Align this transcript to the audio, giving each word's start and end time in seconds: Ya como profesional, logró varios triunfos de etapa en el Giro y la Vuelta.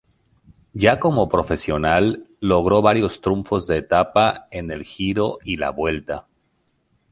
Ya 0.73 0.99
como 0.99 1.29
profesional, 1.29 2.25
logró 2.39 2.81
varios 2.81 3.21
triunfos 3.21 3.67
de 3.67 3.77
etapa 3.77 4.47
en 4.49 4.71
el 4.71 4.83
Giro 4.83 5.37
y 5.45 5.57
la 5.57 5.69
Vuelta. 5.69 6.25